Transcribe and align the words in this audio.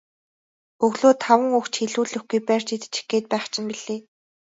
Өглөө 0.85 1.13
таван 1.23 1.49
үг 1.57 1.65
ч 1.73 1.73
хэлүүлэхгүй 1.81 2.39
барьж 2.47 2.67
идчих 2.75 3.05
гээд 3.11 3.25
байх 3.31 3.45
чинь 3.51 3.67
билээ. 3.69 3.99